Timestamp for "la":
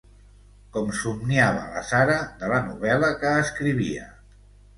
1.75-1.83, 2.55-2.63